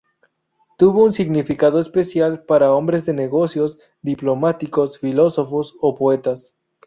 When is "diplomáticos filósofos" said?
4.01-5.75